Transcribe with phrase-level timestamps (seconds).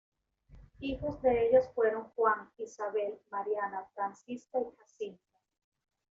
[0.79, 5.37] Hijos de ellos fueron Juan, Isabel, Mariana, Francisca y Jacinta.